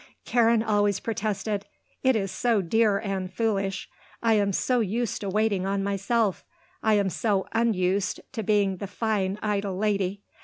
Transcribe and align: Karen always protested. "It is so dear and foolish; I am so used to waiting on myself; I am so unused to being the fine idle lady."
Karen 0.25 0.63
always 0.63 0.99
protested. 0.99 1.67
"It 2.01 2.15
is 2.15 2.31
so 2.31 2.63
dear 2.63 2.97
and 2.97 3.31
foolish; 3.31 3.87
I 4.23 4.33
am 4.33 4.51
so 4.51 4.79
used 4.79 5.21
to 5.21 5.29
waiting 5.29 5.67
on 5.67 5.83
myself; 5.83 6.43
I 6.81 6.95
am 6.95 7.11
so 7.11 7.47
unused 7.51 8.19
to 8.31 8.41
being 8.41 8.77
the 8.77 8.87
fine 8.87 9.37
idle 9.43 9.77
lady." 9.77 10.23